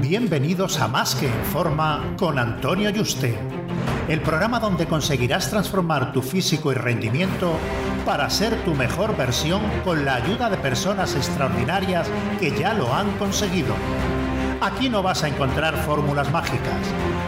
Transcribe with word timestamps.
Bienvenidos 0.00 0.78
a 0.80 0.88
Más 0.88 1.14
que 1.14 1.26
en 1.26 1.44
Forma 1.44 2.14
con 2.18 2.38
Antonio 2.38 2.90
Yuste, 2.90 3.38
el 4.08 4.20
programa 4.20 4.60
donde 4.60 4.86
conseguirás 4.86 5.50
transformar 5.50 6.12
tu 6.12 6.22
físico 6.22 6.72
y 6.72 6.74
rendimiento 6.74 7.56
para 8.04 8.28
ser 8.30 8.54
tu 8.64 8.74
mejor 8.74 9.16
versión 9.16 9.62
con 9.84 10.04
la 10.04 10.16
ayuda 10.16 10.50
de 10.50 10.56
personas 10.56 11.14
extraordinarias 11.14 12.08
que 12.38 12.50
ya 12.58 12.74
lo 12.74 12.92
han 12.94 13.10
conseguido. 13.18 13.74
Aquí 14.62 14.88
no 14.88 15.02
vas 15.02 15.24
a 15.24 15.28
encontrar 15.28 15.76
fórmulas 15.76 16.30
mágicas, 16.30 16.86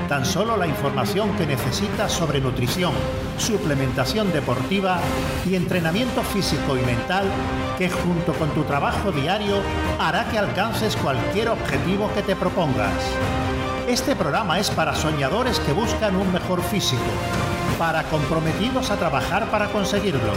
tan 0.09 0.25
solo 0.25 0.57
la 0.57 0.69
información 0.69 1.37
que 1.37 1.45
necesitas 1.45 2.13
sobre 2.13 2.41
nutrición, 2.41 2.93
suplementación 3.39 4.33
deportiva 4.33 5.01
y 5.45 5.57
entrenamiento 5.57 6.23
físico 6.23 6.79
y 6.79 6.83
mental 6.83 7.27
que 7.77 7.91
junto 7.91 8.35
con 8.35 8.51
tu 8.51 8.63
trabajo 8.63 9.11
diario 9.11 9.57
hará 9.99 10.29
que 10.29 10.39
alcances 10.39 10.95
cualquier 10.95 11.49
objetivo 11.49 12.09
que 12.15 12.23
te 12.23 12.37
propongas. 12.37 12.95
Este 13.89 14.15
programa 14.15 14.61
es 14.61 14.71
para 14.71 14.95
soñadores 14.95 15.59
que 15.59 15.73
buscan 15.73 16.15
un 16.15 16.33
mejor 16.33 16.63
físico, 16.63 17.03
para 17.81 18.05
comprometidos 18.05 18.93
a 18.93 18.97
trabajar 18.97 19.51
para 19.51 19.67
conseguirlo, 19.73 20.35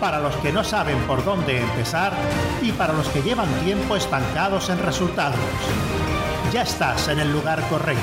para 0.00 0.18
los 0.18 0.34
que 0.36 0.50
no 0.50 0.64
saben 0.64 0.96
por 1.00 1.26
dónde 1.26 1.60
empezar 1.60 2.14
y 2.62 2.72
para 2.72 2.94
los 2.94 3.06
que 3.10 3.20
llevan 3.20 3.52
tiempo 3.66 3.96
estancados 3.96 4.70
en 4.70 4.78
resultados. 4.78 5.38
Ya 6.52 6.64
estás 6.64 7.08
en 7.08 7.18
el 7.18 7.32
lugar 7.32 7.66
correcto. 7.70 8.02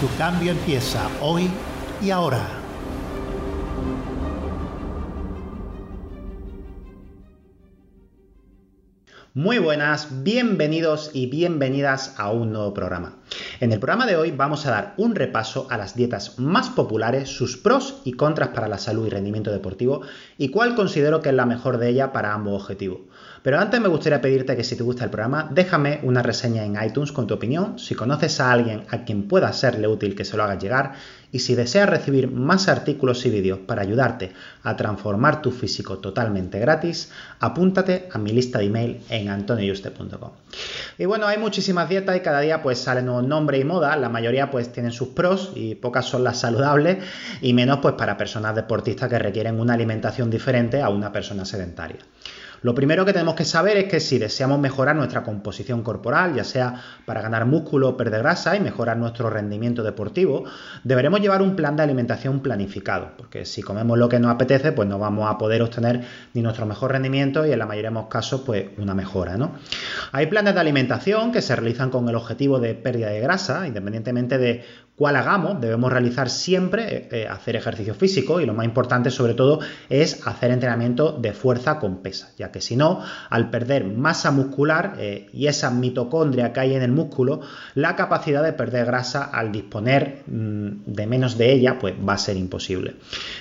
Tu 0.00 0.08
cambio 0.16 0.52
empieza 0.52 1.06
hoy 1.20 1.50
y 2.00 2.10
ahora. 2.10 2.40
Muy 9.34 9.58
buenas, 9.58 10.22
bienvenidos 10.22 11.10
y 11.12 11.26
bienvenidas 11.26 12.18
a 12.18 12.30
un 12.30 12.52
nuevo 12.52 12.72
programa. 12.72 13.18
En 13.60 13.70
el 13.72 13.80
programa 13.80 14.06
de 14.06 14.16
hoy 14.16 14.30
vamos 14.30 14.64
a 14.64 14.70
dar 14.70 14.94
un 14.96 15.14
repaso 15.14 15.66
a 15.68 15.76
las 15.76 15.94
dietas 15.94 16.38
más 16.38 16.70
populares, 16.70 17.28
sus 17.28 17.58
pros 17.58 18.00
y 18.04 18.12
contras 18.12 18.48
para 18.50 18.68
la 18.68 18.78
salud 18.78 19.06
y 19.06 19.10
rendimiento 19.10 19.50
deportivo 19.50 20.00
y 20.38 20.48
cuál 20.48 20.74
considero 20.74 21.20
que 21.20 21.28
es 21.28 21.34
la 21.34 21.44
mejor 21.44 21.76
de 21.76 21.90
ella 21.90 22.12
para 22.12 22.32
ambos 22.32 22.62
objetivos. 22.62 23.00
Pero 23.42 23.58
antes 23.58 23.80
me 23.80 23.88
gustaría 23.88 24.20
pedirte 24.20 24.56
que 24.56 24.62
si 24.62 24.76
te 24.76 24.84
gusta 24.84 25.04
el 25.04 25.10
programa, 25.10 25.48
déjame 25.50 25.98
una 26.04 26.22
reseña 26.22 26.64
en 26.64 26.80
iTunes 26.80 27.10
con 27.10 27.26
tu 27.26 27.34
opinión, 27.34 27.76
si 27.76 27.96
conoces 27.96 28.38
a 28.38 28.52
alguien 28.52 28.84
a 28.88 29.04
quien 29.04 29.26
pueda 29.26 29.52
serle 29.52 29.88
útil 29.88 30.14
que 30.14 30.24
se 30.24 30.36
lo 30.36 30.44
hagas 30.44 30.62
llegar 30.62 30.92
y 31.32 31.40
si 31.40 31.56
deseas 31.56 31.88
recibir 31.88 32.30
más 32.30 32.68
artículos 32.68 33.26
y 33.26 33.30
vídeos 33.30 33.58
para 33.58 33.82
ayudarte 33.82 34.32
a 34.62 34.76
transformar 34.76 35.42
tu 35.42 35.50
físico 35.50 35.98
totalmente 35.98 36.60
gratis, 36.60 37.10
apúntate 37.40 38.08
a 38.12 38.18
mi 38.18 38.30
lista 38.30 38.60
de 38.60 38.66
email 38.66 39.00
en 39.08 39.28
antonioyuste.com. 39.28 40.30
Y 40.98 41.04
bueno, 41.06 41.26
hay 41.26 41.38
muchísimas 41.38 41.88
dietas 41.88 42.16
y 42.16 42.20
cada 42.20 42.40
día 42.40 42.62
pues 42.62 42.78
salen 42.78 43.06
nuevos 43.06 43.24
nombres 43.26 43.60
y 43.60 43.64
modas, 43.64 43.98
la 43.98 44.08
mayoría 44.08 44.52
pues 44.52 44.70
tienen 44.70 44.92
sus 44.92 45.08
pros 45.08 45.52
y 45.56 45.74
pocas 45.74 46.04
son 46.06 46.22
las 46.22 46.38
saludables 46.38 46.98
y 47.40 47.54
menos 47.54 47.78
pues 47.80 47.94
para 47.94 48.16
personas 48.16 48.54
deportistas 48.54 49.08
que 49.08 49.18
requieren 49.18 49.58
una 49.58 49.74
alimentación 49.74 50.30
diferente 50.30 50.80
a 50.80 50.90
una 50.90 51.10
persona 51.10 51.44
sedentaria. 51.44 51.98
Lo 52.62 52.74
primero 52.74 53.04
que 53.04 53.12
tenemos 53.12 53.34
que 53.34 53.44
saber 53.44 53.76
es 53.76 53.84
que 53.84 54.00
si 54.00 54.18
deseamos 54.18 54.58
mejorar 54.58 54.96
nuestra 54.96 55.22
composición 55.22 55.82
corporal, 55.82 56.34
ya 56.34 56.44
sea 56.44 56.74
para 57.04 57.20
ganar 57.20 57.44
músculo 57.44 57.96
perder 57.96 58.22
grasa 58.22 58.56
y 58.56 58.60
mejorar 58.60 58.96
nuestro 58.96 59.28
rendimiento 59.30 59.82
deportivo, 59.82 60.44
deberemos 60.84 61.20
llevar 61.20 61.42
un 61.42 61.56
plan 61.56 61.76
de 61.76 61.82
alimentación 61.82 62.40
planificado, 62.40 63.10
porque 63.16 63.44
si 63.44 63.62
comemos 63.62 63.98
lo 63.98 64.08
que 64.08 64.20
nos 64.20 64.30
apetece, 64.30 64.72
pues 64.72 64.88
no 64.88 64.98
vamos 64.98 65.28
a 65.28 65.38
poder 65.38 65.62
obtener 65.62 66.04
ni 66.34 66.42
nuestro 66.42 66.66
mejor 66.66 66.92
rendimiento 66.92 67.44
y 67.44 67.52
en 67.52 67.58
la 67.58 67.66
mayoría 67.66 67.90
de 67.90 67.94
los 67.94 68.06
casos, 68.06 68.42
pues 68.46 68.66
una 68.78 68.94
mejora, 68.94 69.36
¿no? 69.36 69.52
Hay 70.12 70.26
planes 70.26 70.54
de 70.54 70.60
alimentación 70.60 71.32
que 71.32 71.42
se 71.42 71.56
realizan 71.56 71.90
con 71.90 72.08
el 72.08 72.14
objetivo 72.14 72.60
de 72.60 72.74
pérdida 72.74 73.08
de 73.08 73.20
grasa, 73.20 73.66
independientemente 73.66 74.38
de 74.38 74.64
cuál 74.96 75.16
hagamos, 75.16 75.60
debemos 75.60 75.90
realizar 75.90 76.30
siempre 76.30 76.96
eh, 76.96 77.08
eh, 77.10 77.28
hacer 77.28 77.56
ejercicio 77.56 77.94
físico 77.94 78.40
y 78.40 78.46
lo 78.46 78.54
más 78.54 78.66
importante 78.66 79.10
sobre 79.10 79.34
todo 79.34 79.60
es 79.88 80.26
hacer 80.26 80.50
entrenamiento 80.50 81.12
de 81.12 81.32
fuerza 81.32 81.78
con 81.78 82.02
pesa, 82.02 82.32
que 82.52 82.60
si 82.60 82.76
no, 82.76 83.00
al 83.30 83.50
perder 83.50 83.84
masa 83.84 84.30
muscular 84.30 84.94
eh, 84.98 85.28
y 85.32 85.46
esa 85.46 85.70
mitocondria 85.70 86.52
que 86.52 86.60
hay 86.60 86.74
en 86.74 86.82
el 86.82 86.92
músculo, 86.92 87.40
la 87.74 87.96
capacidad 87.96 88.42
de 88.42 88.52
perder 88.52 88.86
grasa 88.86 89.24
al 89.24 89.50
disponer 89.50 90.22
mm, 90.26 90.84
de 90.86 91.06
menos 91.06 91.38
de 91.38 91.52
ella, 91.52 91.78
pues 91.78 91.94
va 92.06 92.14
a 92.14 92.18
ser 92.18 92.36
imposible. 92.36 92.94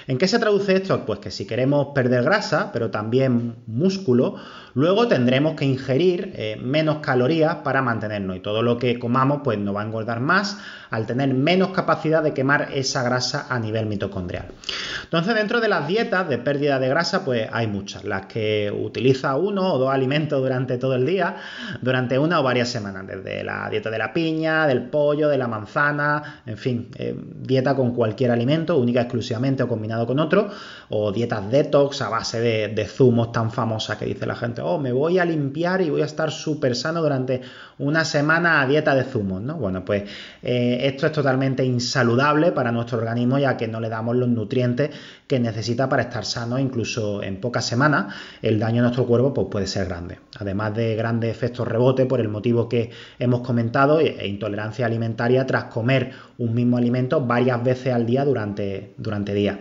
¿En 0.08 0.18
qué 0.18 0.28
se 0.28 0.40
traduce 0.40 0.76
esto? 0.76 1.06
Pues 1.06 1.20
que 1.20 1.32
si 1.32 1.46
queremos 1.46 1.88
perder 1.94 2.24
grasa, 2.24 2.72
pero 2.72 2.90
también 2.90 3.56
músculo, 3.68 4.38
luego 4.74 5.08
tendremos 5.08 5.56
que 5.56 5.66
ingerir 5.66 6.58
menos 6.64 6.98
calorías 6.98 7.56
para 7.58 7.82
mantenernos 7.82 8.38
y 8.38 8.40
todo 8.40 8.64
lo 8.64 8.78
que 8.78 8.98
comamos 8.98 9.42
pues 9.44 9.60
nos 9.60 9.76
va 9.76 9.82
a 9.82 9.86
engordar 9.86 10.22
más 10.22 10.58
al 10.90 11.06
tener 11.06 11.34
menos 11.34 11.70
capacidad 11.70 12.22
de 12.22 12.34
quemar 12.34 12.70
esa 12.74 13.02
grasa 13.04 13.48
a 13.50 13.60
nivel 13.60 13.86
mitocondrial. 13.86 14.48
Entonces, 15.04 15.34
dentro 15.36 15.62
de 15.62 15.70
las 15.70 15.88
dietas 15.88 16.28
de 16.30 16.38
pérdida 16.38 16.80
de 16.80 16.90
grasa, 16.90 17.26
pues 17.26 17.48
hay 17.52 17.68
muchas, 17.68 18.04
las 18.04 18.28
que 18.28 18.72
utiliza 19.02 19.36
uno 19.36 19.74
o 19.74 19.78
dos 19.80 19.90
alimentos 19.90 20.40
durante 20.40 20.78
todo 20.78 20.94
el 20.94 21.06
día, 21.06 21.36
durante 21.82 22.20
una 22.20 22.40
o 22.40 22.44
varias 22.44 22.70
semanas, 22.70 23.08
desde 23.08 23.44
la 23.44 23.68
dieta 23.70 23.90
de 23.90 23.98
la 23.98 24.14
piña, 24.14 24.68
del 24.68 24.84
pollo, 24.84 25.28
de 25.28 25.38
la 25.40 25.48
manzana, 25.48 26.42
en 26.46 26.58
fin, 26.58 26.90
eh, 26.96 27.16
dieta 27.18 27.76
con 27.76 27.96
cualquier 27.96 28.30
alimento, 28.30 28.78
única 28.78 29.02
exclusivamente 29.02 29.64
o 29.64 29.68
combinado 29.68 30.06
con 30.06 30.20
otro, 30.20 30.50
o 30.90 31.12
dietas 31.12 31.50
detox 31.50 32.02
a 32.02 32.10
base 32.10 32.40
de, 32.40 32.68
de 32.68 32.86
zumos 32.86 33.32
tan 33.32 33.52
famosas 33.52 33.98
que 33.98 34.06
dice 34.06 34.28
la 34.28 34.36
gente, 34.36 34.62
oh, 34.62 34.78
me 34.78 34.92
voy 34.92 35.18
a 35.18 35.26
limpiar 35.26 35.82
y 35.82 35.90
voy 35.90 36.04
a 36.04 36.06
estar 36.06 36.32
súper 36.32 36.76
sano 36.76 37.02
durante 37.02 37.42
una 37.82 38.06
semana 38.06 38.62
a 38.62 38.68
dieta 38.68 38.96
de 38.96 39.04
zumos, 39.04 39.42
¿no? 39.42 39.56
Bueno, 39.56 39.84
pues 39.84 40.04
eh, 40.42 40.80
esto 40.84 41.08
es 41.08 41.12
totalmente 41.12 41.66
insaludable 41.66 42.52
para 42.52 42.72
nuestro 42.72 43.00
organismo 43.00 43.40
ya 43.40 43.58
que 43.58 43.68
no 43.68 43.80
le 43.80 43.90
damos 43.90 44.16
los 44.16 44.30
nutrientes 44.30 44.92
que 45.28 45.40
necesita 45.40 45.90
para 45.90 46.04
estar 46.04 46.24
sano 46.26 46.60
incluso 46.60 47.24
en 47.24 47.42
pocas 47.42 47.66
semanas 47.66 48.14
el 48.42 48.60
daño 48.60 48.82
a 48.82 48.84
nuestro 48.84 49.06
cuerpo 49.06 49.34
pues, 49.34 49.48
puede 49.50 49.68
ser 49.68 49.88
grande. 49.88 50.20
Además 50.40 50.76
de 50.76 50.96
grandes 50.96 51.32
efectos 51.32 51.68
rebote 51.68 52.06
por 52.06 52.20
el 52.20 52.30
motivo 52.30 52.70
que 52.70 52.92
hemos 53.18 53.42
comentado 53.42 54.00
e, 54.00 54.16
e 54.20 54.28
intolerancia 54.28 54.86
alimentaria 54.86 55.46
tras 55.48 55.66
comer 55.66 56.12
un 56.38 56.54
mismo 56.54 56.78
alimento 56.78 57.26
varias 57.26 57.64
veces 57.64 57.94
al 57.94 58.06
día 58.06 58.26
durante, 58.26 58.94
durante 58.98 59.34
días. 59.34 59.58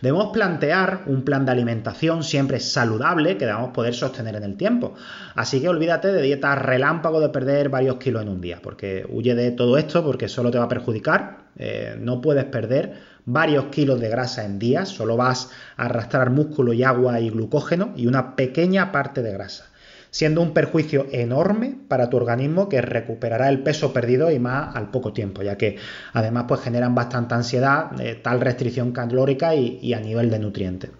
Debemos 0.00 0.32
plantear 0.32 1.02
un 1.06 1.22
plan 1.22 1.44
de 1.44 1.52
alimentación 1.52 2.24
siempre 2.24 2.58
saludable 2.58 3.36
que 3.36 3.46
debamos 3.46 3.70
poder 3.70 3.94
sostener 3.94 4.34
en 4.36 4.42
el 4.42 4.56
tiempo. 4.56 4.94
Así 5.34 5.60
que 5.60 5.68
olvídate 5.68 6.12
de 6.12 6.22
dietas 6.22 6.58
relámpago 6.58 7.20
de 7.20 7.28
perder 7.28 7.51
varios 7.68 7.96
kilos 7.96 8.22
en 8.22 8.28
un 8.28 8.40
día, 8.40 8.60
porque 8.62 9.06
huye 9.08 9.34
de 9.34 9.50
todo 9.50 9.78
esto 9.78 10.04
porque 10.04 10.28
solo 10.28 10.50
te 10.50 10.58
va 10.58 10.64
a 10.64 10.68
perjudicar. 10.68 11.38
Eh, 11.56 11.96
no 11.98 12.20
puedes 12.20 12.44
perder 12.46 12.94
varios 13.24 13.66
kilos 13.66 14.00
de 14.00 14.08
grasa 14.08 14.44
en 14.44 14.58
días, 14.58 14.88
solo 14.88 15.16
vas 15.16 15.50
a 15.76 15.84
arrastrar 15.84 16.30
músculo 16.30 16.72
y 16.72 16.82
agua 16.82 17.20
y 17.20 17.30
glucógeno 17.30 17.92
y 17.96 18.06
una 18.06 18.36
pequeña 18.36 18.90
parte 18.90 19.22
de 19.22 19.32
grasa 19.32 19.71
siendo 20.12 20.42
un 20.42 20.52
perjuicio 20.52 21.06
enorme 21.10 21.74
para 21.88 22.10
tu 22.10 22.18
organismo 22.18 22.68
que 22.68 22.82
recuperará 22.82 23.48
el 23.48 23.62
peso 23.62 23.94
perdido 23.94 24.30
y 24.30 24.38
más 24.38 24.76
al 24.76 24.90
poco 24.90 25.14
tiempo, 25.14 25.42
ya 25.42 25.56
que 25.56 25.78
además 26.12 26.44
pues 26.46 26.60
generan 26.60 26.94
bastante 26.94 27.34
ansiedad, 27.34 27.98
eh, 27.98 28.20
tal 28.22 28.42
restricción 28.42 28.92
calórica 28.92 29.54
y, 29.54 29.94
a 29.94 30.00
nivel 30.00 30.30
de 30.30 30.38
nutrientes. 30.38 30.90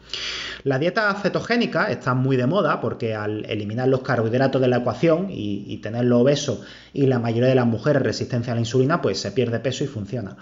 La 0.64 0.78
dieta 0.78 1.12
cetogénica 1.14 1.90
está 1.90 2.14
muy 2.14 2.38
de 2.38 2.46
moda 2.46 2.80
porque 2.80 3.14
al 3.14 3.44
eliminar 3.50 3.86
los 3.88 4.00
carbohidratos 4.00 4.62
de 4.62 4.68
la 4.68 4.78
ecuación 4.78 5.26
y, 5.30 5.76
tenerlo 5.82 6.20
obeso 6.20 6.62
y 6.94 7.06
la 7.06 7.18
mayoría 7.18 7.48
de 7.48 7.54
las 7.54 7.66
mujeres 7.66 8.02
resistencia 8.02 8.52
a 8.52 8.56
la 8.56 8.60
insulina, 8.60 9.02
pues 9.02 9.20
se 9.20 9.32
pierde 9.32 9.60
peso 9.60 9.84
y 9.84 9.88
funciona. 9.88 10.36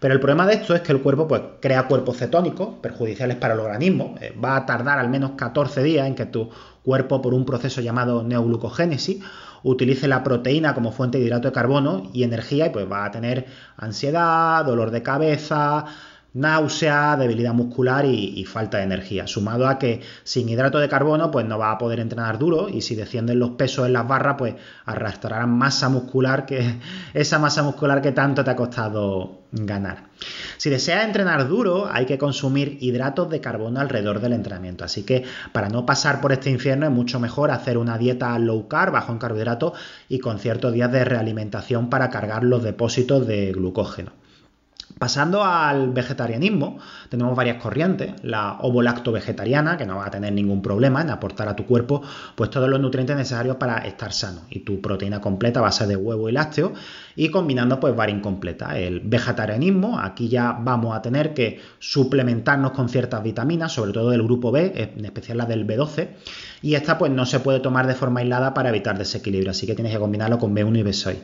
Pero 0.00 0.14
el 0.14 0.20
problema 0.20 0.46
de 0.46 0.54
esto 0.54 0.74
es 0.74 0.80
que 0.82 0.92
el 0.92 1.00
cuerpo 1.00 1.26
pues, 1.28 1.42
crea 1.60 1.86
cuerpos 1.88 2.16
cetónicos 2.16 2.74
perjudiciales 2.80 3.36
para 3.36 3.54
el 3.54 3.60
organismo. 3.60 4.14
Eh, 4.20 4.34
va 4.42 4.56
a 4.56 4.66
tardar 4.66 4.98
al 4.98 5.08
menos 5.08 5.32
14 5.36 5.82
días 5.82 6.06
en 6.06 6.14
que 6.14 6.26
tu 6.26 6.50
cuerpo, 6.84 7.22
por 7.22 7.34
un 7.34 7.44
proceso 7.44 7.80
llamado 7.80 8.22
neoglucogénesis, 8.22 9.22
utilice 9.62 10.06
la 10.06 10.22
proteína 10.22 10.74
como 10.74 10.92
fuente 10.92 11.18
de 11.18 11.24
hidrato 11.24 11.48
de 11.48 11.52
carbono 11.52 12.10
y 12.12 12.22
energía 12.22 12.66
y 12.66 12.70
pues 12.70 12.90
va 12.90 13.04
a 13.04 13.10
tener 13.10 13.46
ansiedad, 13.76 14.64
dolor 14.64 14.90
de 14.90 15.02
cabeza, 15.02 15.86
náusea, 16.34 17.16
debilidad 17.16 17.54
muscular 17.54 18.04
y, 18.04 18.44
falta 18.44 18.78
de 18.78 18.84
energía. 18.84 19.26
Sumado 19.26 19.66
a 19.66 19.78
que 19.78 20.02
sin 20.24 20.48
hidrato 20.48 20.78
de 20.78 20.88
carbono, 20.88 21.30
pues 21.30 21.46
no 21.46 21.58
va 21.58 21.70
a 21.70 21.78
poder 21.78 22.00
entrenar 22.00 22.38
duro 22.38 22.68
y 22.68 22.82
si 22.82 22.94
descienden 22.94 23.38
los 23.38 23.50
pesos 23.50 23.86
en 23.86 23.94
las 23.94 24.06
barras, 24.06 24.34
pues 24.36 24.54
arrastrarán 24.84 25.50
masa 25.50 25.88
muscular 25.88 26.44
que 26.44 26.80
esa 27.14 27.38
masa 27.38 27.62
muscular 27.62 28.02
que 28.02 28.12
tanto 28.12 28.44
te 28.44 28.50
ha 28.50 28.56
costado 28.56 29.42
ganar. 29.52 30.08
Si 30.56 30.70
deseas 30.70 31.04
entrenar 31.04 31.48
duro, 31.48 31.88
hay 31.90 32.06
que 32.06 32.18
consumir 32.18 32.78
hidratos 32.80 33.30
de 33.30 33.40
carbono 33.40 33.80
alrededor 33.80 34.20
del 34.20 34.32
entrenamiento. 34.32 34.84
Así 34.84 35.02
que 35.02 35.24
para 35.52 35.68
no 35.68 35.86
pasar 35.86 36.20
por 36.20 36.32
este 36.32 36.50
infierno 36.50 36.86
es 36.86 36.92
mucho 36.92 37.20
mejor 37.20 37.50
hacer 37.50 37.78
una 37.78 37.98
dieta 37.98 38.38
low 38.38 38.68
carb, 38.68 38.92
bajo 38.92 39.12
en 39.12 39.18
carbohidratos 39.18 39.72
y 40.08 40.18
con 40.18 40.38
ciertos 40.38 40.72
días 40.72 40.90
de 40.90 41.04
realimentación 41.04 41.90
para 41.90 42.10
cargar 42.10 42.44
los 42.44 42.62
depósitos 42.62 43.26
de 43.26 43.52
glucógeno. 43.52 44.23
Pasando 45.04 45.44
al 45.44 45.90
vegetarianismo, 45.90 46.78
tenemos 47.10 47.36
varias 47.36 47.60
corrientes. 47.60 48.14
La 48.22 48.56
ovolacto 48.60 49.12
vegetariana, 49.12 49.76
que 49.76 49.84
no 49.84 49.98
va 49.98 50.06
a 50.06 50.10
tener 50.10 50.32
ningún 50.32 50.62
problema 50.62 51.02
en 51.02 51.10
aportar 51.10 51.46
a 51.46 51.54
tu 51.54 51.66
cuerpo 51.66 52.00
pues 52.34 52.48
todos 52.48 52.70
los 52.70 52.80
nutrientes 52.80 53.14
necesarios 53.14 53.56
para 53.56 53.76
estar 53.80 54.14
sano. 54.14 54.44
Y 54.48 54.60
tu 54.60 54.80
proteína 54.80 55.20
completa 55.20 55.60
a 55.60 55.64
base 55.64 55.86
de 55.86 55.94
huevo 55.94 56.30
y 56.30 56.32
lácteo. 56.32 56.72
Y 57.16 57.28
combinando 57.28 57.78
pues 57.78 57.94
varia 57.94 58.16
incompleta. 58.16 58.78
El 58.78 59.00
vegetarianismo, 59.00 60.00
aquí 60.00 60.30
ya 60.30 60.56
vamos 60.58 60.96
a 60.96 61.02
tener 61.02 61.34
que 61.34 61.60
suplementarnos 61.78 62.72
con 62.72 62.88
ciertas 62.88 63.22
vitaminas, 63.22 63.72
sobre 63.72 63.92
todo 63.92 64.08
del 64.08 64.22
grupo 64.22 64.52
B, 64.52 64.72
en 64.96 65.04
especial 65.04 65.36
la 65.36 65.44
del 65.44 65.66
B12 65.66 66.08
y 66.64 66.76
esta 66.76 66.96
pues 66.96 67.12
no 67.12 67.26
se 67.26 67.40
puede 67.40 67.60
tomar 67.60 67.86
de 67.86 67.94
forma 67.94 68.20
aislada 68.20 68.54
para 68.54 68.70
evitar 68.70 68.96
desequilibrio, 68.96 69.50
así 69.50 69.66
que 69.66 69.74
tienes 69.74 69.92
que 69.92 69.98
combinarlo 69.98 70.38
con 70.38 70.56
B1 70.56 70.78
y 70.78 70.82
B6. 70.82 71.16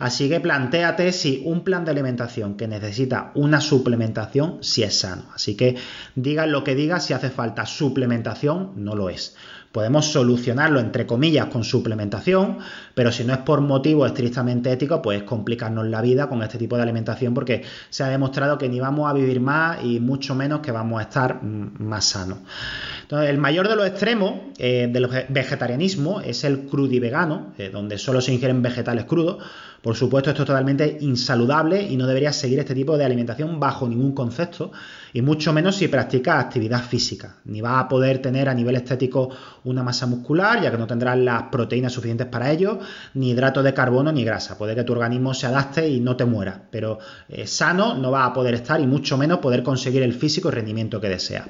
Así 0.00 0.28
que 0.28 0.40
planteate 0.40 1.12
si 1.12 1.42
un 1.44 1.62
plan 1.62 1.84
de 1.84 1.92
alimentación 1.92 2.56
que 2.56 2.66
necesita 2.66 3.19
una 3.34 3.60
suplementación, 3.60 4.58
si 4.62 4.82
es 4.82 5.00
sano. 5.00 5.24
Así 5.34 5.56
que 5.56 5.76
digas 6.14 6.48
lo 6.48 6.64
que 6.64 6.74
digas, 6.74 7.04
si 7.04 7.12
hace 7.12 7.30
falta 7.30 7.66
suplementación, 7.66 8.72
no 8.76 8.94
lo 8.94 9.08
es. 9.10 9.36
Podemos 9.72 10.06
solucionarlo 10.06 10.80
entre 10.80 11.06
comillas 11.06 11.46
con 11.46 11.62
suplementación, 11.62 12.58
pero 12.94 13.12
si 13.12 13.22
no 13.22 13.32
es 13.32 13.38
por 13.38 13.60
motivo 13.60 14.04
estrictamente 14.04 14.72
ético, 14.72 15.00
pues 15.00 15.22
complicarnos 15.22 15.86
la 15.86 16.00
vida 16.00 16.28
con 16.28 16.42
este 16.42 16.58
tipo 16.58 16.76
de 16.76 16.82
alimentación 16.82 17.34
porque 17.34 17.62
se 17.88 18.02
ha 18.02 18.08
demostrado 18.08 18.58
que 18.58 18.68
ni 18.68 18.80
vamos 18.80 19.08
a 19.08 19.12
vivir 19.12 19.40
más 19.40 19.84
y 19.84 20.00
mucho 20.00 20.34
menos 20.34 20.58
que 20.58 20.72
vamos 20.72 20.98
a 20.98 21.02
estar 21.02 21.40
más 21.44 22.04
sanos. 22.04 22.38
Entonces, 23.10 23.30
el 23.30 23.38
mayor 23.38 23.66
de 23.66 23.74
los 23.74 23.88
extremos 23.88 24.34
eh, 24.56 24.88
del 24.88 25.08
vegetarianismo 25.30 26.20
es 26.20 26.44
el 26.44 26.66
crudivegano, 26.66 27.54
eh, 27.58 27.68
donde 27.68 27.98
solo 27.98 28.20
se 28.20 28.32
ingieren 28.32 28.62
vegetales 28.62 29.04
crudos. 29.04 29.38
Por 29.82 29.96
supuesto, 29.96 30.30
esto 30.30 30.42
es 30.42 30.46
totalmente 30.46 30.98
insaludable 31.00 31.82
y 31.82 31.96
no 31.96 32.06
deberías 32.06 32.36
seguir 32.36 32.60
este 32.60 32.72
tipo 32.72 32.96
de 32.96 33.04
alimentación 33.04 33.58
bajo 33.58 33.88
ningún 33.88 34.12
concepto, 34.12 34.70
y 35.12 35.22
mucho 35.22 35.52
menos 35.52 35.74
si 35.74 35.88
practicas 35.88 36.44
actividad 36.44 36.84
física. 36.84 37.34
Ni 37.46 37.60
vas 37.60 37.82
a 37.82 37.88
poder 37.88 38.22
tener 38.22 38.48
a 38.48 38.54
nivel 38.54 38.76
estético 38.76 39.30
una 39.64 39.82
masa 39.82 40.06
muscular, 40.06 40.62
ya 40.62 40.70
que 40.70 40.78
no 40.78 40.86
tendrás 40.86 41.18
las 41.18 41.42
proteínas 41.50 41.92
suficientes 41.92 42.28
para 42.28 42.52
ello, 42.52 42.78
ni 43.14 43.30
hidratos 43.30 43.64
de 43.64 43.74
carbono 43.74 44.12
ni 44.12 44.22
grasa. 44.22 44.56
Puede 44.56 44.76
que 44.76 44.84
tu 44.84 44.92
organismo 44.92 45.34
se 45.34 45.48
adapte 45.48 45.88
y 45.88 45.98
no 45.98 46.14
te 46.14 46.26
muera, 46.26 46.62
pero 46.70 47.00
eh, 47.28 47.48
sano 47.48 47.96
no 47.96 48.12
va 48.12 48.24
a 48.26 48.32
poder 48.32 48.54
estar 48.54 48.80
y 48.80 48.86
mucho 48.86 49.18
menos 49.18 49.40
poder 49.40 49.64
conseguir 49.64 50.04
el 50.04 50.12
físico 50.12 50.46
y 50.46 50.52
rendimiento 50.52 51.00
que 51.00 51.08
deseas. 51.08 51.48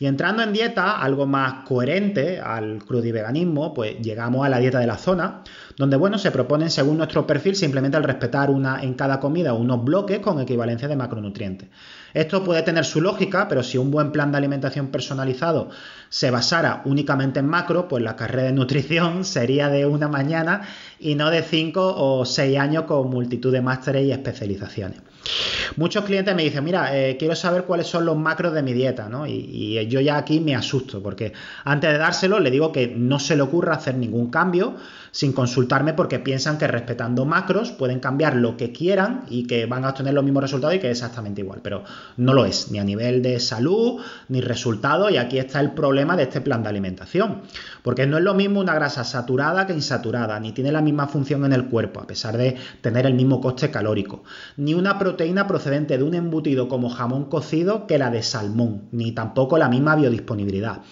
Y 0.00 0.06
entrando 0.06 0.42
en 0.42 0.52
dieta, 0.52 1.00
algo 1.00 1.26
más 1.26 1.64
coherente 1.64 2.40
al 2.40 2.84
crudiveganismo, 2.84 3.74
pues 3.74 3.98
llegamos 4.00 4.46
a 4.46 4.48
la 4.48 4.58
dieta 4.58 4.78
de 4.78 4.86
la 4.86 4.96
zona, 4.96 5.42
donde 5.76 5.96
bueno, 5.96 6.18
se 6.18 6.30
proponen 6.30 6.70
según 6.70 6.98
nuestro 6.98 7.26
perfil 7.26 7.56
simplemente 7.56 7.96
al 7.96 8.04
respetar 8.04 8.50
una 8.50 8.82
en 8.82 8.94
cada 8.94 9.18
comida 9.20 9.54
unos 9.54 9.84
bloques 9.84 10.20
con 10.20 10.40
equivalencia 10.40 10.88
de 10.88 10.96
macronutrientes. 10.96 11.68
Esto 12.14 12.44
puede 12.44 12.62
tener 12.62 12.84
su 12.84 13.00
lógica, 13.00 13.48
pero 13.48 13.62
si 13.62 13.78
un 13.78 13.90
buen 13.90 14.12
plan 14.12 14.32
de 14.32 14.38
alimentación 14.38 14.88
personalizado 14.88 15.70
se 16.08 16.30
basara 16.30 16.82
únicamente 16.84 17.40
en 17.40 17.46
macro, 17.46 17.88
pues 17.88 18.02
la 18.02 18.16
carrera 18.16 18.44
de 18.44 18.52
nutrición 18.52 19.24
sería 19.24 19.68
de 19.68 19.86
una 19.86 20.08
mañana 20.08 20.62
y 20.98 21.14
no 21.14 21.30
de 21.30 21.42
cinco 21.42 21.94
o 21.96 22.24
seis 22.24 22.58
años 22.58 22.84
con 22.84 23.10
multitud 23.10 23.52
de 23.52 23.60
másteres 23.60 24.04
y 24.06 24.12
especializaciones. 24.12 25.00
Muchos 25.76 26.04
clientes 26.04 26.34
me 26.34 26.42
dicen, 26.42 26.64
mira, 26.64 26.96
eh, 26.96 27.16
quiero 27.18 27.34
saber 27.34 27.64
cuáles 27.64 27.86
son 27.86 28.06
los 28.06 28.16
macros 28.16 28.54
de 28.54 28.62
mi 28.62 28.72
dieta, 28.72 29.08
¿no? 29.08 29.26
Y, 29.26 29.86
yo 29.88 30.00
ya 30.00 30.16
aquí 30.16 30.40
me 30.40 30.54
asusto, 30.54 31.02
porque 31.02 31.32
antes 31.64 31.92
de 31.92 31.98
dárselo 31.98 32.40
le 32.40 32.50
digo 32.50 32.72
que 32.72 32.88
no 32.88 33.18
se 33.18 33.36
le 33.36 33.42
ocurra 33.42 33.74
hacer 33.74 33.96
ningún 33.96 34.30
cambio 34.30 34.76
sin 35.10 35.32
consultarme 35.32 35.94
porque 35.94 36.18
piensan 36.18 36.58
que 36.58 36.66
respetando 36.66 37.24
macros 37.24 37.70
pueden 37.70 38.00
cambiar 38.00 38.36
lo 38.36 38.56
que 38.56 38.72
quieran 38.72 39.24
y 39.28 39.46
que 39.46 39.66
van 39.66 39.84
a 39.84 39.90
obtener 39.90 40.14
los 40.14 40.24
mismos 40.24 40.42
resultados 40.42 40.76
y 40.76 40.78
que 40.78 40.90
es 40.90 40.98
exactamente 40.98 41.40
igual, 41.40 41.60
pero 41.62 41.84
no 42.16 42.34
lo 42.34 42.44
es, 42.44 42.70
ni 42.70 42.78
a 42.78 42.84
nivel 42.84 43.22
de 43.22 43.38
salud, 43.40 44.00
ni 44.28 44.40
resultado, 44.40 45.10
y 45.10 45.16
aquí 45.16 45.38
está 45.38 45.60
el 45.60 45.72
problema 45.72 46.16
de 46.16 46.24
este 46.24 46.40
plan 46.40 46.62
de 46.62 46.68
alimentación, 46.68 47.42
porque 47.82 48.06
no 48.06 48.18
es 48.18 48.24
lo 48.24 48.34
mismo 48.34 48.60
una 48.60 48.74
grasa 48.74 49.04
saturada 49.04 49.66
que 49.66 49.72
insaturada, 49.72 50.38
ni 50.40 50.52
tiene 50.52 50.72
la 50.72 50.80
misma 50.80 51.06
función 51.06 51.44
en 51.44 51.52
el 51.52 51.66
cuerpo, 51.66 52.00
a 52.00 52.06
pesar 52.06 52.36
de 52.36 52.56
tener 52.80 53.06
el 53.06 53.14
mismo 53.14 53.40
coste 53.40 53.70
calórico, 53.70 54.24
ni 54.56 54.74
una 54.74 54.98
proteína 54.98 55.46
procedente 55.46 55.98
de 55.98 56.04
un 56.04 56.14
embutido 56.14 56.68
como 56.68 56.90
jamón 56.90 57.26
cocido 57.26 57.86
que 57.86 57.98
la 57.98 58.10
de 58.10 58.22
salmón, 58.22 58.88
ni 58.92 59.12
tampoco 59.12 59.58
la 59.58 59.68
misma 59.68 59.96
biodisponibilidad. 59.96 60.82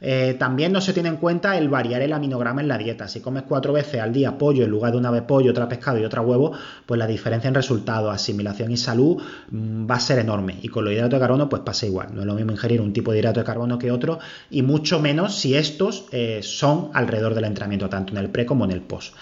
Eh, 0.00 0.36
también 0.38 0.72
no 0.72 0.80
se 0.80 0.92
tiene 0.92 1.10
en 1.10 1.16
cuenta 1.16 1.58
el 1.58 1.68
variar 1.68 2.00
el 2.02 2.12
aminograma 2.12 2.60
en 2.60 2.68
la 2.68 2.78
dieta. 2.78 3.06
Si 3.08 3.20
comes 3.20 3.42
cuatro 3.42 3.72
veces 3.72 4.00
al 4.00 4.12
día 4.12 4.38
pollo 4.38 4.64
en 4.64 4.70
lugar 4.70 4.92
de 4.92 4.98
una 4.98 5.10
vez 5.10 5.22
pollo, 5.22 5.50
otra 5.50 5.68
pescado 5.68 5.98
y 5.98 6.04
otra 6.04 6.22
huevo, 6.22 6.52
pues 6.86 6.98
la 6.98 7.06
diferencia 7.06 7.48
en 7.48 7.54
resultados, 7.54 8.12
asimilación 8.12 8.70
y 8.70 8.76
salud 8.76 9.22
mm, 9.50 9.90
va 9.90 9.96
a 9.96 10.00
ser 10.00 10.18
enorme. 10.18 10.56
Y 10.62 10.68
con 10.68 10.84
los 10.84 10.94
hidratos 10.94 11.12
de 11.12 11.20
carbono, 11.20 11.48
pues 11.48 11.62
pasa 11.62 11.86
igual. 11.86 12.08
No 12.14 12.22
es 12.22 12.26
lo 12.26 12.34
mismo 12.34 12.52
ingerir 12.52 12.80
un 12.80 12.92
tipo 12.92 13.12
de 13.12 13.18
hidrato 13.18 13.40
de 13.40 13.46
carbono 13.46 13.78
que 13.78 13.90
otro, 13.90 14.18
y 14.50 14.62
mucho 14.62 15.00
menos 15.00 15.36
si 15.36 15.54
estos 15.54 16.06
eh, 16.12 16.40
son 16.42 16.90
alrededor 16.94 17.34
del 17.34 17.44
entrenamiento, 17.44 17.88
tanto 17.88 18.12
en 18.12 18.18
el 18.18 18.30
pre 18.30 18.46
como 18.46 18.64
en 18.64 18.70
el 18.70 18.80
post. 18.80 19.14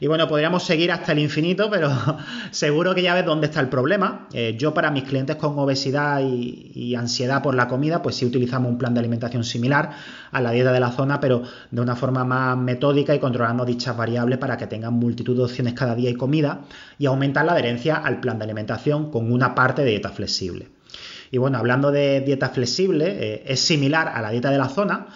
Y 0.00 0.06
bueno, 0.06 0.28
podríamos 0.28 0.64
seguir 0.64 0.92
hasta 0.92 1.12
el 1.12 1.20
infinito, 1.20 1.70
pero 1.70 1.90
seguro 2.50 2.94
que 2.94 3.02
ya 3.02 3.14
ves 3.14 3.24
dónde 3.24 3.46
está 3.46 3.60
el 3.60 3.68
problema. 3.68 4.28
Eh, 4.32 4.54
yo 4.58 4.74
para 4.74 4.90
mis 4.90 5.04
clientes 5.04 5.36
con 5.36 5.58
obesidad 5.58 6.20
y, 6.20 6.72
y 6.74 6.94
ansiedad 6.94 7.42
por 7.42 7.54
la 7.54 7.68
comida, 7.68 8.02
pues 8.02 8.16
sí 8.16 8.26
utilizamos 8.26 8.70
un 8.70 8.78
plan 8.78 8.92
de 8.92 9.00
alimentación 9.00 9.44
similar 9.44 9.92
a 10.32 10.40
la 10.40 10.50
dieta 10.50 10.72
de 10.72 10.80
la 10.80 10.90
zona, 10.90 11.20
pero 11.20 11.42
de 11.70 11.80
una 11.80 11.96
forma 11.96 12.24
más 12.24 12.56
metódica 12.56 13.14
y 13.14 13.18
controlando 13.18 13.64
dichas 13.64 13.96
variables 13.96 14.38
para 14.38 14.56
que 14.56 14.66
tengan 14.66 14.94
multitud 14.94 15.36
de 15.36 15.44
opciones 15.44 15.74
cada 15.74 15.94
día 15.94 16.10
y 16.10 16.14
comida 16.14 16.60
y 16.98 17.06
aumentar 17.06 17.44
la 17.44 17.52
adherencia 17.52 17.96
al 17.96 18.20
plan 18.20 18.38
de 18.38 18.44
alimentación 18.44 19.10
con 19.10 19.32
una 19.32 19.54
parte 19.54 19.82
de 19.82 19.90
dieta 19.90 20.10
flexible. 20.10 20.68
Y 21.30 21.38
bueno, 21.38 21.58
hablando 21.58 21.90
de 21.90 22.20
dieta 22.20 22.48
flexible, 22.48 23.06
eh, 23.08 23.42
es 23.46 23.60
similar 23.60 24.08
a 24.08 24.22
la 24.22 24.30
dieta 24.30 24.50
de 24.50 24.58
la 24.58 24.68
zona, 24.68 25.06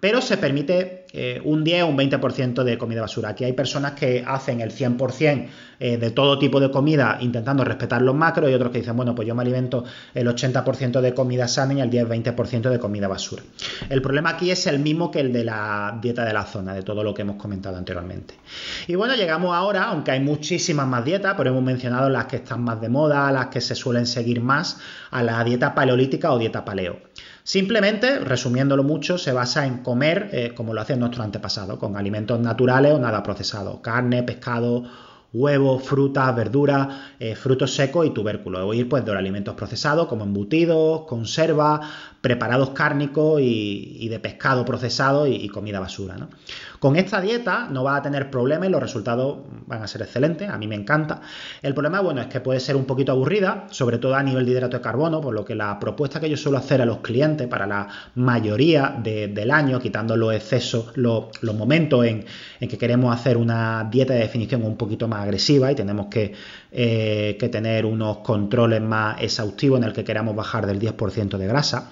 pero 0.00 0.20
se 0.22 0.38
permite 0.38 1.04
eh, 1.12 1.40
un 1.44 1.62
10 1.62 1.82
o 1.84 1.86
un 1.88 1.98
20% 1.98 2.62
de 2.62 2.78
comida 2.78 3.02
basura. 3.02 3.30
Aquí 3.30 3.44
hay 3.44 3.52
personas 3.52 3.92
que 3.92 4.24
hacen 4.26 4.60
el 4.60 4.72
100% 4.72 5.48
eh, 5.78 5.96
de 5.96 6.10
todo 6.10 6.38
tipo 6.38 6.60
de 6.60 6.70
comida 6.70 7.18
intentando 7.20 7.64
respetar 7.64 8.02
los 8.02 8.14
macros 8.14 8.50
y 8.50 8.54
otros 8.54 8.70
que 8.70 8.78
dicen, 8.78 8.96
bueno, 8.96 9.14
pues 9.14 9.26
yo 9.26 9.34
me 9.34 9.42
alimento 9.42 9.84
el 10.14 10.28
80% 10.28 11.00
de 11.00 11.14
comida 11.14 11.48
sana 11.48 11.74
y 11.74 11.80
el 11.80 11.90
10-20% 11.90 12.70
de 12.70 12.78
comida 12.78 13.08
basura. 13.08 13.42
El 13.88 14.02
problema 14.02 14.30
aquí 14.30 14.50
es 14.50 14.66
el 14.66 14.78
mismo 14.78 15.10
que 15.10 15.20
el 15.20 15.32
de 15.32 15.44
la 15.44 15.98
dieta 16.00 16.24
de 16.24 16.32
la 16.32 16.44
zona, 16.44 16.74
de 16.74 16.82
todo 16.82 17.02
lo 17.02 17.12
que 17.12 17.22
hemos 17.22 17.36
comentado 17.36 17.76
anteriormente. 17.76 18.34
Y 18.86 18.94
bueno, 18.94 19.14
llegamos 19.16 19.54
ahora, 19.54 19.84
aunque 19.84 20.12
hay 20.12 20.20
muchísimas 20.20 20.86
más 20.86 21.04
dietas, 21.04 21.34
pero 21.36 21.50
hemos 21.50 21.62
mencionado 21.62 22.08
las 22.08 22.26
que 22.26 22.36
están 22.36 22.62
más 22.62 22.80
de 22.80 22.88
moda, 22.88 23.30
las 23.32 23.48
que 23.48 23.60
se 23.60 23.74
suelen 23.74 24.06
seguir 24.06 24.40
más, 24.40 24.78
a 25.10 25.22
la 25.22 25.42
dieta 25.44 25.74
paleolítica 25.74 26.32
o 26.32 26.38
dieta 26.38 26.64
paleo. 26.64 26.98
Simplemente, 27.42 28.18
resumiéndolo 28.18 28.82
mucho, 28.82 29.18
se 29.18 29.32
basa 29.32 29.66
en 29.66 29.78
comer 29.78 30.30
eh, 30.32 30.52
como 30.54 30.74
lo 30.74 30.80
hacen 30.80 31.00
nuestros 31.00 31.24
antepasados, 31.24 31.78
con 31.78 31.96
alimentos 31.96 32.38
naturales 32.40 32.92
o 32.92 32.98
nada 32.98 33.22
procesados, 33.22 33.80
carne, 33.80 34.22
pescado, 34.22 34.84
huevos, 35.32 35.82
frutas, 35.82 36.34
verduras, 36.34 36.88
eh, 37.18 37.34
frutos 37.34 37.74
secos 37.74 38.06
y 38.06 38.10
tubérculos. 38.10 38.62
O 38.62 38.74
ir 38.74 38.88
pues 38.88 39.04
de 39.04 39.12
los 39.12 39.18
alimentos 39.18 39.54
procesados 39.54 40.06
como 40.06 40.24
embutidos, 40.24 41.02
conservas, 41.02 41.80
preparados 42.20 42.70
cárnicos 42.70 43.40
y, 43.42 44.08
de 44.08 44.18
pescado 44.18 44.64
procesado 44.64 45.26
y, 45.26 45.48
comida 45.48 45.80
basura. 45.80 46.16
Con 46.78 46.96
esta 46.96 47.20
dieta 47.20 47.68
no 47.70 47.84
va 47.84 47.96
a 47.96 48.02
tener 48.02 48.30
problemas 48.30 48.68
y 48.68 48.72
los 48.72 48.80
resultados 48.80 49.38
van 49.66 49.82
a 49.82 49.86
ser 49.86 50.02
excelentes, 50.02 50.48
a 50.48 50.58
mí 50.58 50.66
me 50.66 50.74
encanta. 50.74 51.20
El 51.62 51.72
problema, 51.74 52.00
bueno, 52.00 52.20
es 52.20 52.26
que 52.26 52.40
puede 52.40 52.60
ser 52.60 52.76
un 52.76 52.84
poquito 52.84 53.12
aburrida, 53.12 53.66
sobre 53.70 53.98
todo 53.98 54.14
a 54.14 54.22
nivel 54.22 54.44
de 54.44 54.52
hidrato 54.52 54.78
de 54.78 54.82
carbono, 54.82 55.20
por 55.20 55.34
lo 55.34 55.44
que 55.44 55.54
la 55.54 55.78
propuesta 55.78 56.20
que 56.20 56.28
yo 56.28 56.36
suelo 56.36 56.58
hacer 56.58 56.82
a 56.82 56.86
los 56.86 56.98
clientes 56.98 57.46
para 57.48 57.66
la 57.66 57.88
mayoría 58.16 58.96
del 59.02 59.50
año, 59.50 59.78
quitando 59.80 60.16
los 60.16 60.34
excesos, 60.34 60.96
los, 60.96 61.30
momentos 61.54 62.04
en, 62.04 62.24
que 62.60 62.78
queremos 62.78 63.14
hacer 63.14 63.36
una 63.36 63.88
dieta 63.90 64.14
de 64.14 64.20
definición 64.20 64.62
un 64.64 64.76
poquito 64.76 65.08
más 65.08 65.19
agresiva 65.20 65.70
y 65.72 65.74
tenemos 65.74 66.06
que, 66.06 66.34
eh, 66.72 67.36
que 67.38 67.48
tener 67.48 67.86
unos 67.86 68.18
controles 68.18 68.80
más 68.82 69.20
exhaustivos 69.22 69.78
en 69.78 69.84
el 69.84 69.92
que 69.92 70.04
queramos 70.04 70.34
bajar 70.34 70.66
del 70.66 70.78
10% 70.78 71.38
de 71.38 71.46
grasa 71.46 71.90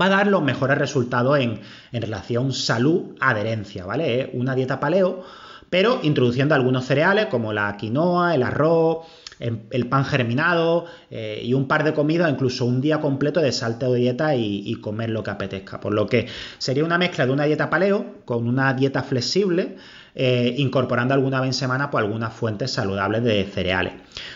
va 0.00 0.06
a 0.06 0.10
dar 0.10 0.26
los 0.26 0.42
mejores 0.42 0.78
resultados 0.78 1.38
en, 1.38 1.60
relación 1.92 2.52
salud-adherencia, 2.52 3.84
¿vale? 3.84 4.30
Una 4.32 4.54
dieta 4.54 4.80
paleo, 4.80 5.22
pero 5.70 6.00
introduciendo 6.02 6.54
algunos 6.54 6.84
cereales 6.84 7.26
como 7.26 7.52
la 7.52 7.76
quinoa, 7.76 8.34
el 8.34 8.42
arroz, 8.42 9.06
el, 9.38 9.88
pan 9.88 10.04
germinado 10.04 10.86
eh, 11.10 11.40
y 11.42 11.54
un 11.54 11.66
par 11.66 11.82
de 11.82 11.92
comidas, 11.92 12.30
incluso 12.30 12.64
un 12.64 12.80
día 12.80 13.00
completo 13.00 13.40
de 13.40 13.50
salteo 13.50 13.92
de 13.92 14.00
dieta 14.00 14.36
y, 14.36 14.74
comer 14.76 15.10
lo 15.10 15.22
que 15.22 15.30
apetezca. 15.30 15.80
Por 15.80 15.94
lo 15.94 16.06
que 16.06 16.28
sería 16.58 16.84
una 16.84 16.98
mezcla 16.98 17.26
de 17.26 17.32
una 17.32 17.44
dieta 17.44 17.68
paleo 17.68 18.22
con 18.24 18.46
una 18.46 18.72
dieta 18.74 19.02
flexible. 19.02 19.76
Eh, 20.14 20.56
incorporando 20.58 21.14
alguna 21.14 21.40
vez 21.40 21.48
en 21.48 21.54
semana 21.54 21.90
pues, 21.90 22.04
algunas 22.04 22.34
fuentes 22.34 22.70
saludables 22.70 23.24
de 23.24 23.44
cereales. 23.44 23.94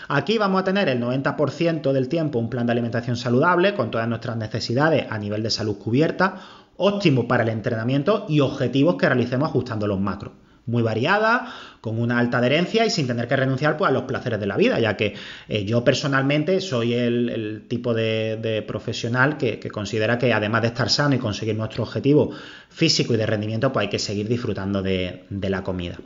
Aquí 0.09 0.39
vamos 0.39 0.63
a 0.63 0.65
tener 0.65 0.89
el 0.89 0.99
90% 0.99 1.93
del 1.93 2.09
tiempo 2.09 2.39
un 2.39 2.49
plan 2.49 2.65
de 2.65 2.73
alimentación 2.73 3.15
saludable 3.17 3.75
con 3.75 3.91
todas 3.91 4.09
nuestras 4.09 4.39
necesidades 4.39 5.07
a 5.11 5.19
nivel 5.19 5.43
de 5.43 5.51
salud 5.51 5.77
cubierta, 5.77 6.41
óptimo 6.79 7.29
para 7.29 7.43
el 7.43 7.51
entrenamiento 7.51 8.25
y 8.27 8.41
objetivos 8.41 8.97
que 8.97 9.07
realicemos 9.07 9.51
ajustando 9.51 9.87
los 9.87 10.01
macros 10.01 10.33
muy 10.67 10.83
variada, 10.83 11.53
con 11.81 12.01
una 12.01 12.19
alta 12.19 12.39
adherencia 12.39 12.85
y 12.85 12.91
sin 12.91 13.07
tener 13.07 13.29
que 13.29 13.37
renunciar 13.37 13.77
pues, 13.77 13.89
a 13.89 13.93
los 13.93 14.03
placeres 14.03 14.41
de 14.41 14.47
la 14.47 14.57
vida, 14.57 14.81
ya 14.81 14.97
que 14.97 15.15
eh, 15.49 15.65
yo 15.65 15.85
personalmente 15.85 16.61
soy 16.61 16.95
el, 16.95 17.65
tipo 17.69 17.95
de, 17.95 18.65
profesional 18.67 19.39
que, 19.39 19.61
considera 19.71 20.19
que 20.19 20.33
además 20.33 20.63
de 20.63 20.69
estar 20.69 20.91
sano 20.91 21.15
y 21.15 21.19
conseguir 21.19 21.55
nuestro 21.55 21.85
objetivo 21.85 22.33
físico 22.69 23.15
y 23.15 23.17
de 23.17 23.25
rendimiento, 23.25 23.73
pues 23.73 23.85
hay 23.85 23.89
que 23.89 23.99
seguir 23.99 24.29
disfrutando 24.29 24.83
de, 24.83 25.25
la 25.31 25.63
comida. 25.63 25.97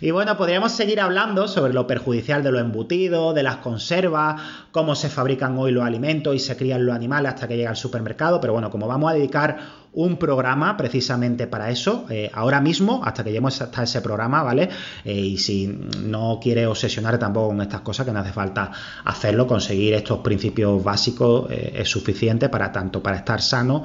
Y 0.00 0.10
bueno, 0.10 0.36
podríamos 0.36 0.72
seguir 0.72 1.00
hablando 1.00 1.46
sobre 1.46 1.72
lo 1.72 1.86
perjudicial 1.86 2.42
de 2.42 2.50
los 2.50 2.60
embutidos, 2.60 3.34
de 3.34 3.44
las 3.44 3.56
conservas, 3.56 4.40
cómo 4.72 4.94
se 4.94 5.08
fabrican 5.08 5.56
hoy 5.58 5.70
los 5.70 5.84
alimentos 5.84 6.34
y 6.34 6.40
se 6.40 6.56
crían 6.56 6.84
los 6.84 6.94
animales 6.94 7.34
hasta 7.34 7.46
que 7.46 7.56
llega 7.56 7.70
al 7.70 7.76
supermercado, 7.76 8.40
pero 8.40 8.52
bueno, 8.52 8.70
como 8.70 8.88
vamos 8.88 9.12
a 9.12 9.14
dedicar 9.14 9.58
un 9.92 10.16
programa 10.16 10.76
precisamente 10.76 11.46
para 11.46 11.70
eso, 11.70 12.06
eh, 12.10 12.30
ahora 12.32 12.60
mismo, 12.60 13.00
hasta 13.04 13.24
que 13.24 13.30
lleguemos 13.30 13.60
hasta 13.60 13.82
ese 13.82 14.00
programa, 14.00 14.42
¿vale? 14.42 14.68
Eh, 15.04 15.14
y 15.14 15.38
si 15.38 15.66
no 15.66 16.38
quiere 16.40 16.66
obsesionar 16.66 17.18
tampoco 17.18 17.48
con 17.48 17.62
estas 17.62 17.80
cosas, 17.80 18.06
que 18.06 18.12
no 18.12 18.20
hace 18.20 18.32
falta 18.32 18.70
hacerlo, 19.04 19.46
conseguir 19.46 19.94
estos 19.94 20.18
principios 20.18 20.84
básicos 20.84 21.50
eh, 21.50 21.72
es 21.78 21.88
suficiente 21.88 22.48
para 22.48 22.70
tanto 22.70 23.02
para 23.02 23.16
estar 23.16 23.40
sano 23.40 23.82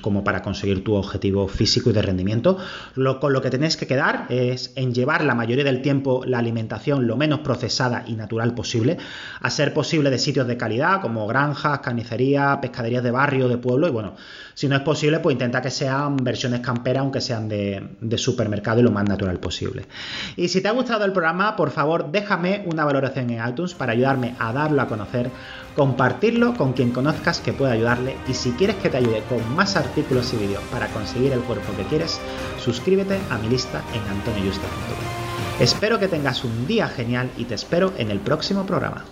como 0.00 0.24
para 0.24 0.42
conseguir 0.42 0.82
tu 0.86 0.94
objetivo 0.94 1.48
físico 1.48 1.90
y 1.90 1.92
de 1.92 2.00
rendimiento. 2.00 2.58
Lo, 2.94 3.18
con 3.18 3.32
lo 3.32 3.42
que 3.42 3.50
tenéis 3.50 3.76
que 3.76 3.88
quedar 3.88 4.26
es 4.28 4.72
en 4.76 4.94
llevar 4.94 5.24
la 5.24 5.34
mayoría 5.34 5.64
del 5.64 5.82
tiempo 5.82 6.22
la 6.24 6.38
alimentación 6.38 7.08
lo 7.08 7.16
menos 7.16 7.40
procesada 7.40 8.04
y 8.06 8.12
natural 8.12 8.54
posible, 8.54 8.96
a 9.40 9.50
ser 9.50 9.74
posible 9.74 10.10
de 10.10 10.18
sitios 10.18 10.46
de 10.46 10.56
calidad 10.56 11.00
como 11.00 11.26
granjas, 11.26 11.80
carnicerías, 11.80 12.58
pescaderías 12.58 13.02
de 13.02 13.10
barrio, 13.10 13.48
de 13.48 13.58
pueblo 13.58 13.88
y 13.88 13.90
bueno, 13.90 14.14
si 14.54 14.68
no 14.68 14.76
es 14.76 14.82
posible, 14.82 15.18
pues 15.18 15.34
intenta 15.34 15.60
que 15.60 15.72
sean 15.72 16.16
versiones 16.18 16.60
camperas, 16.60 17.00
aunque 17.00 17.20
sean 17.20 17.48
de, 17.48 18.16
supermercado 18.16 18.78
y 18.78 18.84
lo 18.84 18.92
más 18.92 19.08
natural 19.08 19.40
posible. 19.40 19.86
Y 20.36 20.46
si 20.48 20.60
te 20.60 20.68
ha 20.68 20.70
gustado 20.70 21.04
el 21.04 21.12
programa, 21.12 21.56
por 21.56 21.72
favor, 21.72 22.12
déjame 22.12 22.64
una 22.64 22.84
valoración 22.84 23.28
en 23.30 23.46
iTunes 23.46 23.74
para 23.74 23.92
ayudarme 23.92 24.36
a 24.38 24.52
darlo 24.52 24.82
a 24.82 24.86
conocer, 24.86 25.30
compartirlo 25.74 26.54
con 26.54 26.72
quien 26.74 26.92
conozcas 26.92 27.40
que 27.40 27.52
pueda 27.52 27.72
ayudarle 27.72 28.16
y 28.28 28.34
si 28.34 28.52
quieres 28.52 28.76
que 28.76 28.88
te 28.88 28.96
ayude 28.96 29.22
con 29.28 29.54
más 29.54 29.76
artículos 29.76 30.32
y 30.32 30.36
vídeos 30.36 30.62
para 30.70 30.88
conseguir 30.88 31.32
el 31.32 31.40
cuerpo 31.40 31.74
que 31.76 31.84
quieres, 31.84 32.20
suscríbete 32.58 33.18
a 33.30 33.38
mi 33.38 33.48
lista 33.48 33.82
en 33.94 34.02
antonioyuste.com. 34.10 35.60
Espero 35.60 35.98
que 35.98 36.08
tengas 36.08 36.44
un 36.44 36.66
día 36.66 36.88
genial 36.88 37.30
y 37.36 37.44
te 37.44 37.54
espero 37.54 37.92
en 37.96 38.10
el 38.10 38.20
próximo 38.20 38.66
programa. 38.66 39.04